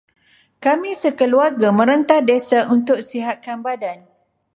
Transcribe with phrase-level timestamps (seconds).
[0.65, 3.99] Kami sekeluarga merentas desa untuk sihatkan badan.